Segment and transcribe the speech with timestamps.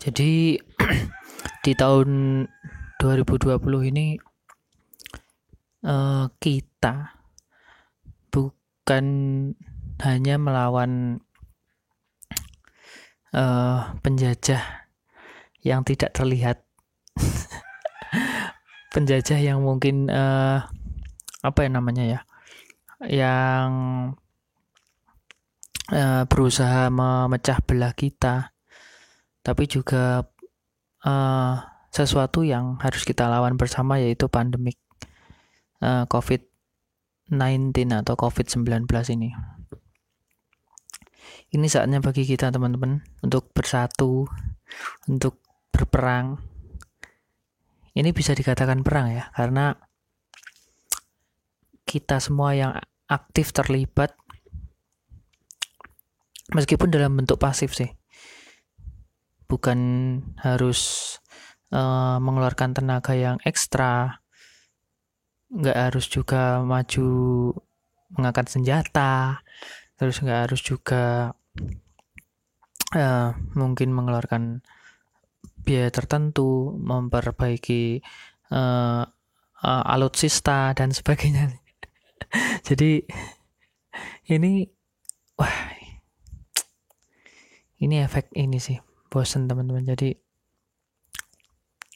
[0.00, 0.56] Jadi
[1.64, 2.08] di tahun
[2.96, 3.60] 2020
[3.92, 4.16] ini
[5.84, 7.20] uh, kita
[8.32, 9.04] bukan
[10.00, 11.20] hanya melawan
[13.36, 14.88] uh, penjajah
[15.60, 16.64] yang tidak terlihat,
[18.96, 20.64] penjajah yang mungkin uh,
[21.44, 22.20] apa ya namanya ya,
[23.04, 23.68] yang
[25.92, 28.56] uh, berusaha memecah belah kita
[29.40, 30.24] tapi juga
[31.04, 31.54] uh,
[31.90, 34.78] sesuatu yang harus kita lawan bersama yaitu pandemik
[35.82, 39.34] uh, COVID-19 atau COVID-19 ini.
[41.50, 44.30] Ini saatnya bagi kita teman-teman untuk bersatu,
[45.10, 45.42] untuk
[45.74, 46.38] berperang.
[47.90, 49.74] Ini bisa dikatakan perang ya, karena
[51.82, 52.70] kita semua yang
[53.10, 54.14] aktif terlibat
[56.54, 57.90] meskipun dalam bentuk pasif sih
[59.50, 59.80] bukan
[60.38, 61.18] harus
[61.74, 64.22] uh, mengeluarkan tenaga yang ekstra
[65.50, 67.10] nggak harus juga maju
[68.14, 69.42] mengangkat senjata
[69.98, 71.34] terus nggak harus juga
[72.94, 74.62] uh, mungkin mengeluarkan
[75.60, 78.00] biaya tertentu memperbaiki
[78.54, 79.04] uh,
[79.60, 81.52] uh, alutsista dan sebagainya.
[82.68, 83.04] Jadi
[84.30, 84.64] ini
[85.36, 85.58] wah
[87.80, 89.84] ini efek ini sih bosen teman-teman.
[89.84, 90.14] Jadi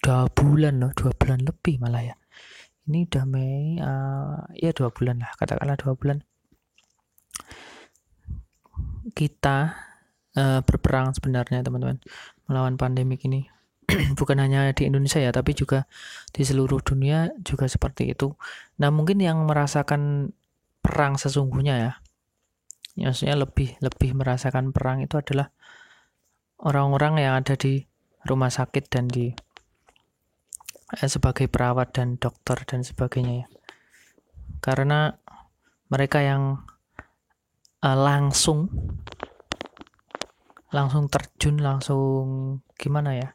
[0.05, 2.17] dua bulan loh dua bulan lebih malah ya.
[2.84, 6.19] Ini udah Mei uh, ya dua bulan lah katakanlah dua bulan.
[9.15, 9.73] Kita
[10.37, 12.03] uh, berperang sebenarnya teman-teman
[12.51, 13.49] melawan pandemik ini.
[14.19, 15.89] Bukan hanya di Indonesia ya tapi juga
[16.34, 18.37] di seluruh dunia juga seperti itu.
[18.83, 20.34] Nah mungkin yang merasakan
[20.84, 21.93] perang sesungguhnya ya
[22.95, 25.51] maksudnya lebih lebih merasakan perang itu adalah
[26.65, 27.84] orang-orang yang ada di
[28.25, 29.29] rumah sakit dan di
[30.97, 33.47] eh, sebagai perawat dan dokter dan sebagainya ya.
[34.65, 35.12] Karena
[35.93, 36.65] mereka yang
[37.84, 38.72] eh, langsung
[40.75, 43.28] langsung terjun langsung gimana ya?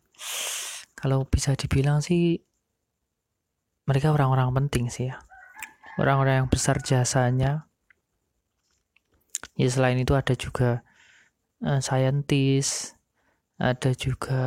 [0.98, 2.44] Kalau bisa dibilang sih
[3.88, 5.24] mereka orang-orang penting sih ya.
[5.96, 7.66] Orang-orang yang besar jasanya.
[9.56, 10.84] Ya selain itu ada juga
[11.64, 12.99] uh, scientist,
[13.59, 14.44] ada juga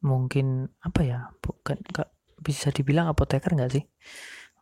[0.00, 2.08] mungkin apa ya bukan gak
[2.40, 3.84] bisa dibilang apoteker nggak sih?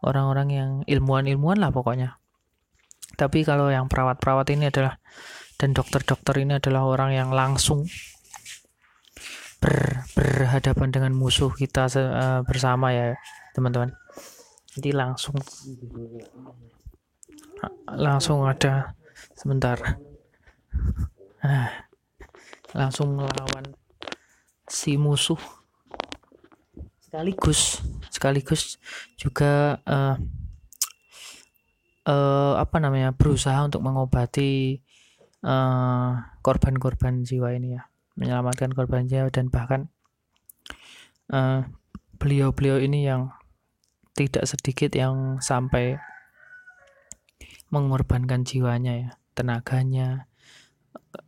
[0.03, 2.19] Orang-orang yang ilmuwan-ilmuwan lah pokoknya.
[3.15, 4.99] Tapi kalau yang perawat-perawat ini adalah
[5.59, 7.87] dan dokter-dokter ini adalah orang yang langsung
[9.63, 13.15] ber, berhadapan dengan musuh kita uh, bersama ya
[13.55, 13.95] teman-teman.
[14.75, 15.35] Jadi langsung
[17.91, 18.95] langsung ada
[19.35, 19.99] sebentar.
[21.43, 21.88] Ah
[22.77, 23.77] langsung melawan
[24.69, 25.41] si musuh.
[27.01, 27.81] Sekaligus
[28.13, 28.77] sekaligus
[29.17, 30.17] juga uh,
[32.05, 34.83] uh, apa namanya berusaha untuk mengobati
[36.43, 37.87] korban-korban uh, jiwa ini ya.
[38.19, 39.87] Menyelamatkan korban jiwa dan bahkan
[42.19, 43.31] beliau-beliau uh, ini yang
[44.19, 46.03] tidak sedikit yang sampai
[47.71, 49.11] mengorbankan jiwanya ya.
[49.39, 50.27] Tenaganya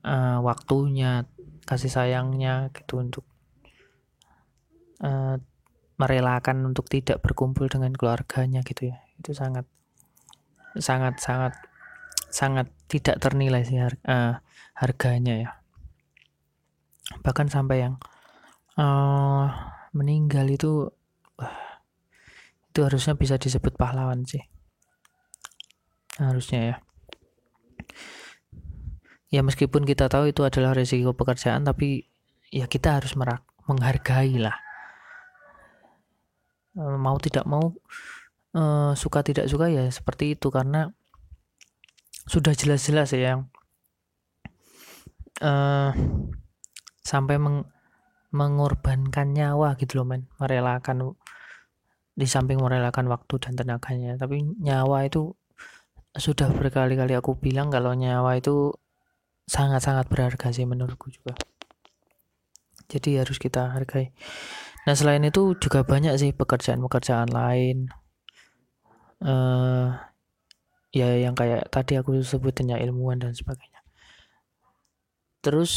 [0.02, 1.29] uh, waktunya
[1.70, 3.22] kasih sayangnya gitu untuk
[5.06, 5.38] uh,
[5.94, 8.98] merelakan untuk tidak berkumpul dengan keluarganya gitu ya.
[9.22, 9.70] Itu sangat
[10.74, 11.54] sangat sangat
[12.26, 14.34] sangat tidak ternilai sih harga, uh,
[14.74, 15.50] harganya ya.
[17.22, 17.94] Bahkan sampai yang
[18.74, 19.46] uh,
[19.94, 20.90] meninggal itu
[21.38, 21.70] uh,
[22.74, 24.42] itu harusnya bisa disebut pahlawan sih.
[26.18, 26.76] Harusnya ya
[29.30, 32.06] ya meskipun kita tahu itu adalah resiko pekerjaan tapi
[32.50, 34.58] ya kita harus merak menghargai lah
[36.74, 37.70] e, mau tidak mau
[38.58, 40.90] uh, suka tidak suka ya seperti itu karena
[42.26, 43.40] sudah jelas-jelas ya yang
[45.42, 45.94] uh,
[47.02, 47.66] sampai meng
[48.30, 50.30] mengorbankan nyawa gitu loh men.
[50.38, 51.18] Merelakan
[52.14, 54.14] di samping merelakan waktu dan tenaganya.
[54.14, 55.34] Tapi nyawa itu
[56.14, 58.74] sudah berkali-kali aku bilang kalau nyawa itu
[59.50, 61.34] sangat-sangat berharga sih menurutku juga.
[62.86, 64.14] Jadi harus kita hargai.
[64.86, 67.90] Nah selain itu juga banyak sih pekerjaan-pekerjaan lain.
[69.20, 69.98] Uh,
[70.94, 73.82] ya yang kayak tadi aku sebutin ya ilmuwan dan sebagainya.
[75.42, 75.72] Terus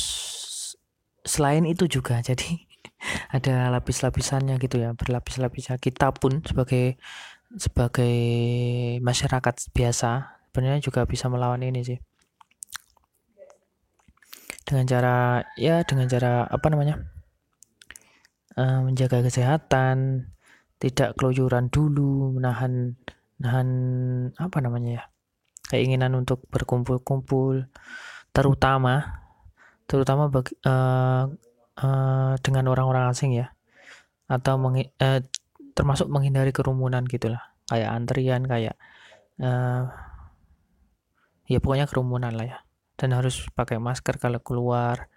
[1.25, 2.61] selain itu juga jadi
[3.33, 7.01] ada lapis-lapisannya gitu ya berlapis-lapisnya kita pun sebagai
[7.57, 8.17] sebagai
[9.01, 10.09] masyarakat biasa
[10.49, 11.99] sebenarnya juga bisa melawan ini sih
[14.63, 15.15] dengan cara
[15.59, 17.03] ya dengan cara apa namanya
[18.55, 20.29] uh, menjaga kesehatan
[20.79, 22.95] tidak keluyuran dulu menahan
[23.39, 23.69] menahan
[24.35, 25.03] apa namanya ya
[25.71, 27.67] keinginan untuk berkumpul-kumpul
[28.35, 29.23] terutama
[29.87, 31.27] terutama bagi, uh,
[31.79, 33.51] uh, dengan orang-orang asing ya
[34.27, 35.19] atau meng, uh,
[35.73, 38.75] termasuk menghindari kerumunan gitulah kayak antrian kayak
[39.41, 39.89] uh,
[41.49, 42.57] ya pokoknya kerumunan lah ya
[43.03, 45.11] dan harus pakai masker kalau keluar.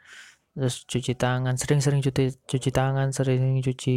[0.58, 3.96] Terus cuci tangan sering-sering cuci cuci tangan sering cuci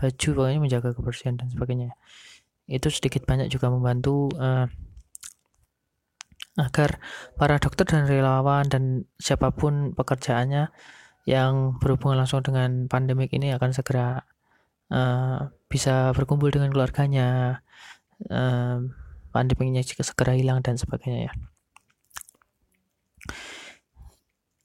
[0.00, 1.92] baju pokoknya menjaga kebersihan dan sebagainya.
[2.64, 4.64] Itu sedikit banyak juga membantu uh,
[6.56, 6.96] agar
[7.36, 10.72] para dokter dan relawan dan siapa pun pekerjaannya
[11.28, 14.24] yang berhubungan langsung dengan pandemik ini akan segera
[14.88, 17.60] uh, bisa berkumpul dengan keluarganya
[18.30, 18.78] uh,
[19.34, 21.32] pandemiknya segera hilang dan sebagainya ya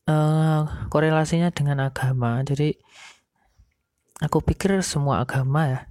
[0.09, 2.41] uh, korelasinya dengan agama.
[2.41, 2.73] Jadi
[4.19, 5.81] aku pikir semua agama ya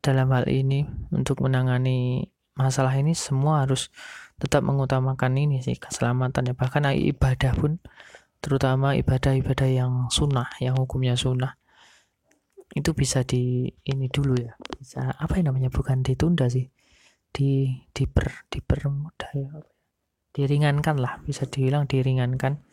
[0.00, 3.92] dalam hal ini untuk menangani masalah ini semua harus
[4.40, 6.54] tetap mengutamakan ini sih keselamatan ya.
[6.56, 7.78] Bahkan ibadah pun
[8.40, 11.60] terutama ibadah-ibadah yang sunnah yang hukumnya sunnah
[12.72, 14.56] itu bisa di ini dulu ya.
[14.80, 16.72] Bisa apa yang namanya bukan ditunda sih.
[17.30, 19.50] Di diper dipermudah ya.
[20.30, 22.69] Diringankan lah bisa dibilang diringankan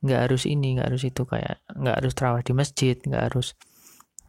[0.00, 3.52] nggak harus ini nggak harus itu kayak nggak harus terawih di masjid nggak harus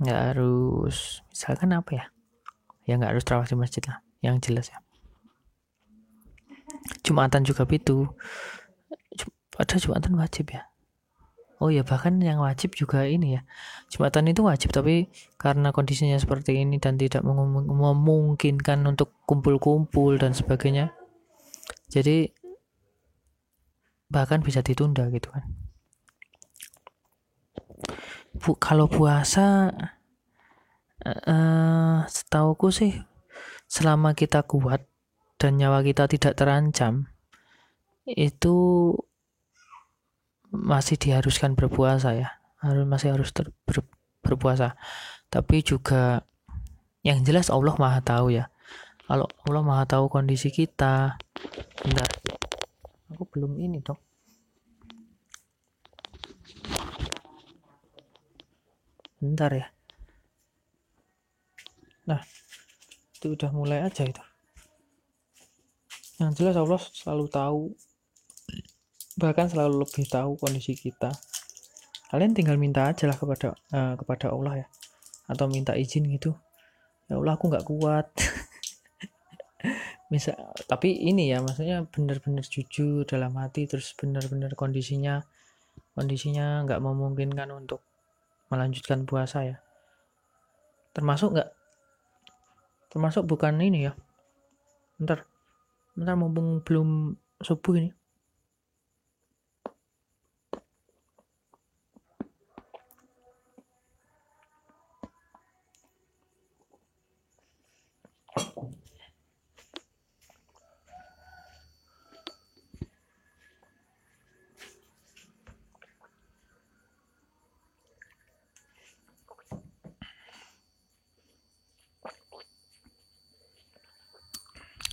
[0.02, 2.06] nggak harus misalkan apa ya?
[2.90, 4.80] Ya nggak harus terawih di masjid lah yang jelas ya.
[7.06, 8.10] Jumatan juga itu
[9.54, 10.68] pada Jumatan wajib ya?
[11.62, 13.42] Oh ya bahkan yang wajib juga ini ya.
[13.94, 20.92] Jumatan itu wajib tapi karena kondisinya seperti ini dan tidak memungkinkan untuk kumpul-kumpul dan sebagainya
[21.92, 22.32] jadi
[24.12, 25.48] bahkan bisa ditunda gitu kan.
[28.36, 29.72] Bu, kalau puasa
[31.08, 32.94] uh, setauku sih
[33.72, 34.84] selama kita kuat
[35.40, 37.10] dan nyawa kita tidak terancam
[38.06, 38.92] itu
[40.52, 42.30] masih diharuskan berpuasa ya.
[42.62, 43.82] Harus masih harus ter, ber,
[44.22, 44.78] berpuasa.
[45.32, 46.28] Tapi juga
[47.02, 48.52] yang jelas Allah maha tahu ya.
[49.10, 51.18] Kalau Allah maha tahu kondisi kita
[51.82, 52.10] bentar
[53.32, 54.00] belum ini dong
[59.22, 59.70] bentar ya.
[62.10, 62.26] Nah
[63.14, 64.24] itu udah mulai aja itu.
[66.18, 67.62] Yang jelas Allah selalu tahu
[69.22, 71.14] bahkan selalu lebih tahu kondisi kita.
[72.10, 74.68] Kalian tinggal minta aja lah kepada uh, kepada Allah ya.
[75.30, 76.34] Atau minta izin gitu.
[77.06, 78.10] Ya Allah aku nggak kuat
[80.12, 80.36] bisa
[80.68, 85.24] tapi ini ya maksudnya benar-benar jujur dalam hati terus benar-benar kondisinya
[85.96, 87.80] kondisinya nggak memungkinkan untuk
[88.52, 89.58] melanjutkan puasa ya
[90.92, 91.50] termasuk nggak
[92.92, 93.96] termasuk bukan ini ya
[95.00, 95.32] ntar
[95.92, 97.92] Bentar mumpung belum subuh ini.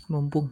[0.08, 0.50] Mumpung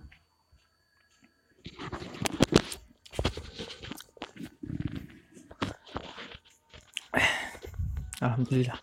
[8.16, 8.80] Alhamdulillah.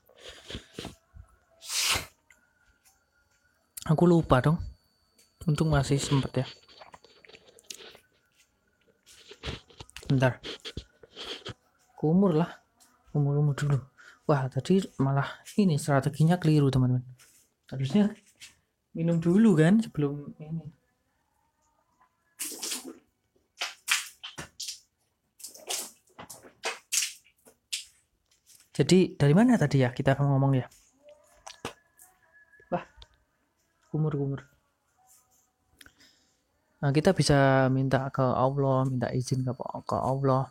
[3.90, 4.62] Aku lupa dong.
[5.50, 6.48] Untung masih sempet ya.
[10.06, 10.38] Bentar.
[11.98, 12.62] Kumur lah.
[13.10, 13.82] Kumur-kumur dulu.
[14.30, 17.04] Wah, tadi malah ini strateginya keliru, teman-teman.
[17.68, 18.14] Harusnya
[18.94, 20.70] minum dulu kan sebelum ini.
[28.74, 30.66] Jadi dari mana tadi ya kita ngomong ya?
[32.74, 32.86] Wah,
[33.94, 34.42] kumur-kumur.
[36.82, 39.54] Nah, kita bisa minta ke Allah, minta izin ke,
[39.86, 40.50] ke Allah.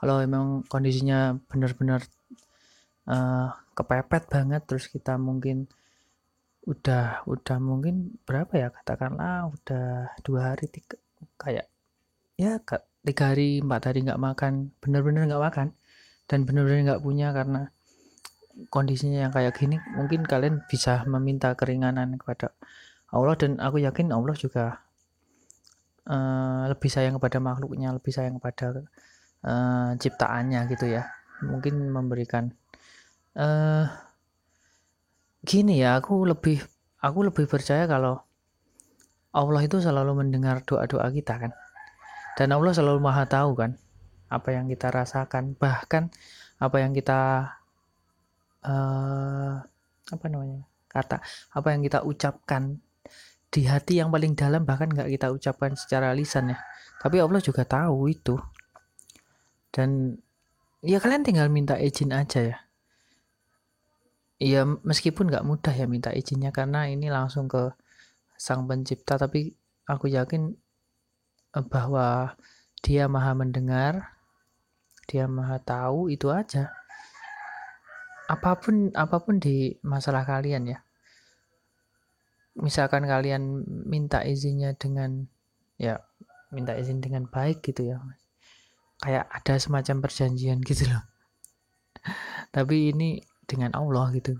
[0.00, 2.00] Kalau memang kondisinya benar-benar
[3.06, 5.68] uh, kepepet banget, terus kita mungkin
[6.64, 10.96] udah udah mungkin berapa ya katakanlah udah dua hari tiga
[11.36, 11.68] kayak
[12.40, 12.56] ya
[13.04, 15.68] tiga hari empat hari nggak makan benar-benar nggak makan
[16.24, 17.68] dan benar-benar nggak punya karena
[18.72, 22.56] kondisinya yang kayak gini mungkin kalian bisa meminta keringanan kepada
[23.12, 24.84] Allah dan aku yakin Allah juga
[26.08, 28.84] uh, lebih sayang kepada makhluknya lebih sayang kepada
[29.44, 31.08] uh, ciptaannya gitu ya.
[31.44, 32.50] Mungkin memberikan
[33.36, 33.86] uh,
[35.44, 36.64] gini ya aku lebih
[37.04, 38.24] aku lebih percaya kalau
[39.34, 41.52] Allah itu selalu mendengar doa-doa kita kan?
[42.38, 43.76] Dan Allah selalu maha tahu kan
[44.30, 45.58] apa yang kita rasakan.
[45.58, 46.10] Bahkan
[46.62, 47.50] apa yang kita
[48.64, 49.54] uh,
[50.08, 51.18] apa namanya kata
[51.50, 52.78] apa yang kita ucapkan
[53.50, 56.58] di hati yang paling dalam bahkan nggak kita ucapkan secara lisan ya.
[57.02, 58.38] Tapi Allah juga tahu itu.
[59.74, 60.14] Dan
[60.78, 62.56] ya kalian tinggal minta izin aja ya
[64.44, 67.72] ya meskipun nggak mudah ya minta izinnya karena ini langsung ke
[68.36, 69.16] sang pencipta.
[69.16, 69.56] Tapi
[69.88, 70.52] aku yakin
[71.56, 72.36] eh, bahwa
[72.84, 74.12] dia maha mendengar
[75.08, 76.72] dia maha tahu itu aja.
[78.28, 80.78] Apa pun apa pun di masalah kalian ya.
[82.56, 85.28] Misalkan kalian minta izinnya dengan
[85.80, 86.00] ya
[86.54, 87.98] minta izin dengan baik gitu ya
[89.02, 91.02] kayak ada semacam perjanjian gitu loh.
[92.54, 94.36] Tapi ini dengan Allah gitu.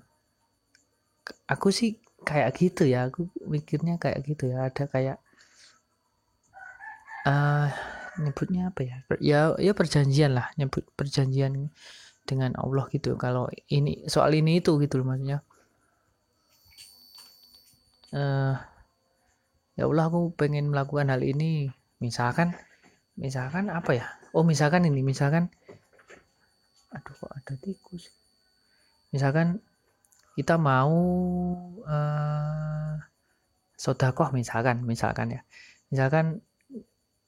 [1.49, 4.69] Aku sih kayak gitu ya aku mikirnya kayak gitu ya.
[4.69, 5.19] Ada kayak
[7.29, 7.69] uh,
[8.21, 8.97] nyebutnya apa ya?
[9.21, 11.73] Ya ya perjanjian lah nyebut perjanjian
[12.25, 13.17] dengan Allah gitu.
[13.21, 15.45] Kalau ini soal ini itu gitu loh maksudnya.
[18.15, 18.55] Uh,
[19.75, 21.69] ya Allah aku pengen melakukan hal ini.
[22.01, 22.57] Misalkan
[23.17, 24.07] misalkan apa ya?
[24.35, 25.53] Oh misalkan ini misalkan
[26.95, 28.07] aduh kok ada tikus
[29.15, 29.63] misalkan
[30.35, 30.91] kita mau
[31.87, 32.99] uh,
[33.79, 35.41] sodakoh misalkan misalkan ya.
[35.95, 36.43] Misalkan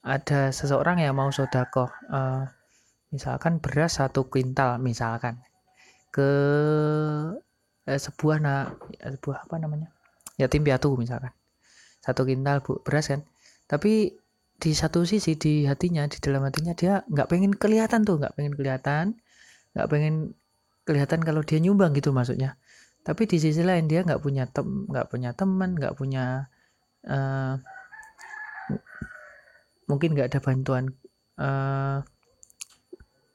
[0.03, 2.43] ada seseorang yang mau sodakoh uh,
[3.15, 5.39] misalkan beras satu kuintal misalkan
[6.11, 6.29] ke
[7.87, 9.87] eh, sebuah na sebuah apa namanya?
[10.35, 11.31] Yatim piatu misalkan.
[12.03, 13.23] Satu kintal bu beras kan.
[13.71, 14.11] Tapi
[14.57, 18.53] di satu sisi di hatinya di dalam hatinya dia nggak pengen kelihatan tuh nggak pengen
[18.57, 19.05] kelihatan
[19.77, 20.33] nggak pengen
[20.87, 22.55] kelihatan kalau dia nyumbang gitu maksudnya.
[23.03, 26.47] Tapi di sisi lain dia nggak punya tem nggak punya teman nggak punya
[27.07, 27.55] uh,
[29.87, 30.91] mungkin nggak ada bantuan
[31.39, 32.03] uh,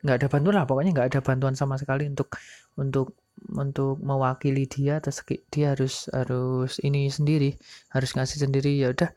[0.04, 2.36] nggak ada bantuan lah pokoknya nggak ada bantuan sama sekali untuk
[2.76, 3.16] untuk
[3.56, 7.56] untuk mewakili dia terus dia harus harus ini sendiri
[7.92, 8.76] harus ngasih sendiri.
[8.76, 9.10] Ya udah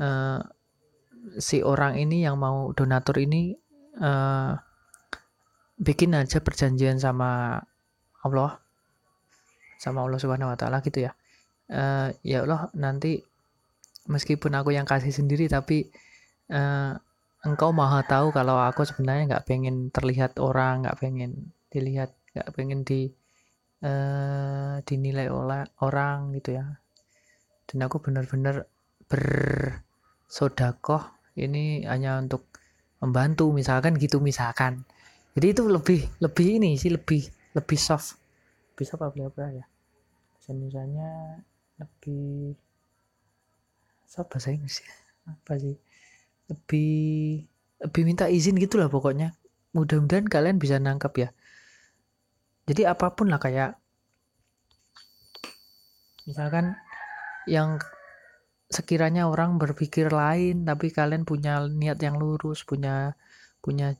[0.00, 0.40] uh,
[1.36, 3.52] si orang ini yang mau donatur ini
[4.00, 4.56] uh,
[5.78, 7.60] bikin aja perjanjian sama
[8.28, 8.60] Allah
[9.78, 11.12] sama Allah Subhanahu Wa Taala gitu ya.
[11.68, 13.20] Uh, ya Allah nanti
[14.08, 15.92] meskipun aku yang kasih sendiri tapi
[16.48, 16.96] uh,
[17.44, 22.82] engkau maha tahu kalau aku sebenarnya nggak pengen terlihat orang nggak pengen dilihat nggak pengen
[22.82, 23.12] di
[23.84, 26.66] uh, dinilai oleh orang gitu ya.
[27.68, 28.64] Dan aku benar-benar
[29.08, 31.04] bersodakoh
[31.36, 32.48] ini hanya untuk
[32.98, 34.82] membantu misalkan gitu misalkan.
[35.38, 38.14] Jadi itu lebih lebih ini sih lebih lebih soft.
[38.78, 39.66] Bisa apa apa ya?
[40.48, 41.42] Misalnya
[41.76, 42.56] lebih
[44.08, 44.94] apa bahasa Inggris ya?
[45.34, 45.76] Apa sih?
[46.48, 47.44] Lebih
[47.84, 49.34] lebih minta izin gitulah pokoknya.
[49.76, 51.28] Mudah-mudahan kalian bisa nangkap ya.
[52.64, 53.76] Jadi apa pun lah kayak
[56.28, 56.76] misalkan
[57.48, 57.80] yang
[58.68, 63.16] sekiranya orang berpikir lain tapi kalian punya niat yang lurus punya
[63.64, 63.96] punya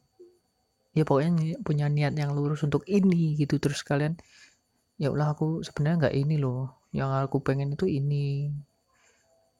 [0.99, 3.63] ya pokoknya punya niat yang lurus untuk ini gitu.
[3.63, 4.19] Terus kalian
[4.99, 6.75] ya Allah aku sebenarnya nggak ini loh.
[6.91, 8.51] Yang aku pengen itu ini.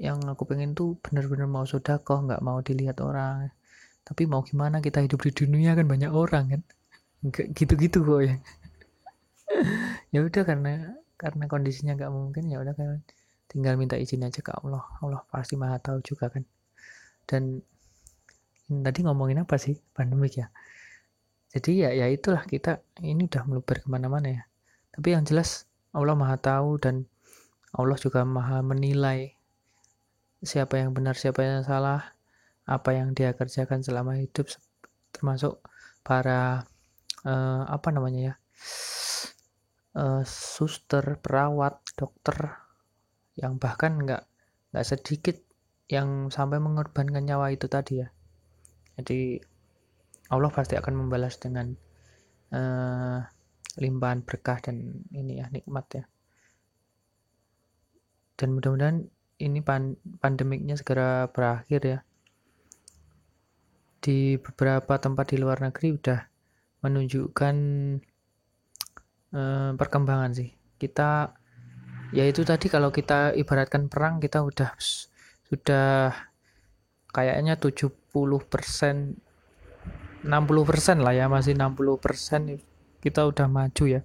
[0.03, 3.55] Yang aku pengen tuh bener-bener mau sodako nggak mau dilihat orang.
[4.03, 6.63] Tapi mau gimana kita hidup di dunia kan banyak orang kan?
[7.55, 8.37] Gitu-gitu kok ya.
[10.13, 13.05] Ya udah karena karena kondisinya nggak mungkin ya udah kan
[13.49, 14.85] tinggal minta izin aja ke Allah.
[15.05, 16.45] Allah pasti maha tahu juga kan.
[17.29, 17.61] Dan
[18.69, 19.77] tadi ngomongin apa sih?
[19.93, 20.49] Pandemik ya
[21.55, 24.43] jadi ya ya itulah kita ini udah meluber ke mana-mana ya
[24.93, 25.65] tapi yang jelas
[25.97, 27.09] Allah maha tahu dan
[27.73, 29.37] Allah juga maha menilai
[30.45, 32.15] siapa yang benar siapa yang salah
[32.69, 34.49] apa yang dia kerjakan selama hidup
[35.11, 35.59] termasuk
[36.05, 36.69] para
[37.25, 38.35] uh, apa namanya ya
[39.99, 42.55] uh, suster, perawat, dokter
[43.39, 44.27] yang bahkan nggak
[44.75, 45.37] nggak sedikit
[45.89, 48.09] yang sampai mengorbankan nyawa itu tadi ya.
[48.99, 49.41] Jadi
[50.29, 51.73] Allah pasti akan membalas dengan
[52.53, 53.21] uh,
[53.81, 56.05] limpahan berkah dan ini ya nikmat ya.
[58.39, 59.09] Dan mudah-mudahan
[59.43, 61.99] ini pan pandemiknya segera berakhir ya.
[63.99, 66.21] Di beberapa tempat di luar negeri udah
[66.87, 67.57] menunjukkan
[69.35, 71.35] eh, perkembangan sih kita
[72.15, 74.71] ya itu tadi kalau kita ibaratkan perang kita udah
[75.51, 76.15] sudah
[77.11, 79.28] kayaknya 70% 80%
[80.29, 82.61] 60% lah ya masih 60%
[83.01, 84.05] kita udah maju ya.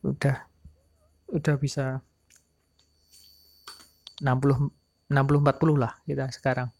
[0.00, 0.48] Udah
[1.28, 2.00] udah bisa
[4.24, 6.72] 60 60 40 lah kita sekarang.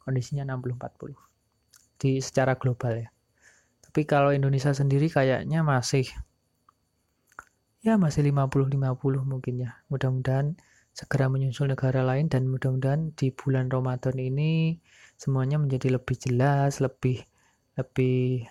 [0.00, 1.14] Kondisinya 60 40
[2.00, 3.08] di secara global ya.
[3.84, 6.08] Tapi kalau Indonesia sendiri kayaknya masih
[7.84, 8.72] ya masih 50-50
[9.28, 9.84] mungkin ya.
[9.92, 10.56] Mudah-mudahan
[10.96, 14.80] segera menyusul negara lain dan mudah-mudahan di bulan Ramadan ini
[15.20, 17.20] semuanya menjadi lebih jelas lebih
[17.78, 18.46] lebih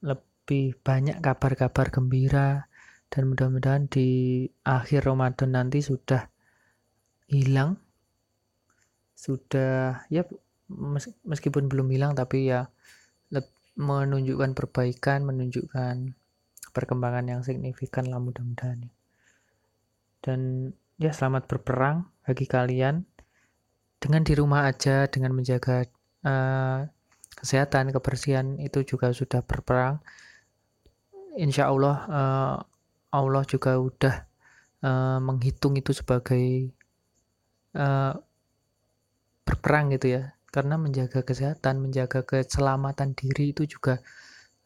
[0.00, 2.70] lebih banyak kabar-kabar gembira
[3.10, 6.30] dan mudah-mudahan di akhir Ramadan nanti sudah
[7.26, 7.78] hilang.
[9.18, 10.22] Sudah ya
[11.26, 12.70] meskipun belum hilang tapi ya
[13.80, 16.12] menunjukkan perbaikan menunjukkan
[16.76, 18.92] perkembangan yang signifikan lah mudah-mudahan.
[20.20, 20.70] Dan
[21.00, 23.08] ya selamat berperang bagi kalian.
[24.00, 25.84] Dengan di rumah aja dengan menjaga
[26.24, 26.88] uh,
[27.34, 30.02] kesehatan kebersihan itu juga sudah berperang.
[31.38, 32.56] Insya Allah uh,
[33.10, 34.14] Allah juga udah
[34.82, 36.70] uh, menghitung itu sebagai
[37.74, 38.14] uh,
[39.46, 40.22] berperang gitu ya.
[40.50, 44.02] Karena menjaga kesehatan menjaga keselamatan diri itu juga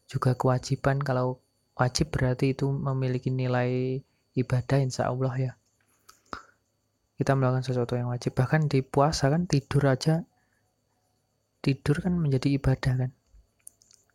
[0.09, 0.97] juga kewajiban.
[1.01, 1.41] Kalau
[1.77, 4.01] wajib berarti itu memiliki nilai
[4.33, 5.53] ibadah insya Allah ya.
[7.15, 8.35] Kita melakukan sesuatu yang wajib.
[8.35, 10.25] Bahkan di puasa kan tidur aja
[11.65, 13.11] tidur kan menjadi ibadah kan?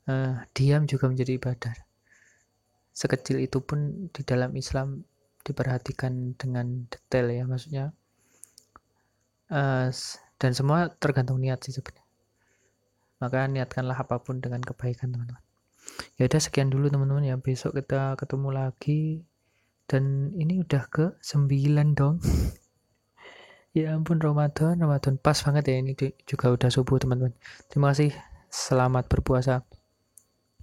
[0.06, 1.74] Uh, diam juga menjadi ibadah.
[2.94, 5.02] Sekecil itu pun di dalam Islam
[5.42, 7.96] diperhatikan dengan detail ya maksudnya
[9.50, 9.88] uh,
[10.40, 12.06] dan semua tergantung niat sih sebenarnya.
[13.20, 15.42] Maka niatkanlah apa pun dengan kebaikan teman-teman.
[16.16, 17.36] Ya udah sekian dulu teman-teman ya.
[17.36, 19.20] Besok kita ketemu lagi.
[19.84, 22.22] Dan ini udah ke 9 dong
[23.78, 25.92] ya ampun Ramadan Ramadan pas banget ya ini
[26.30, 27.34] juga udah subuh teman-teman.
[27.70, 28.10] Terima kasih.
[28.50, 29.62] Selamat berpuasa